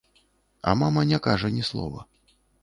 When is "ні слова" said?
1.59-2.05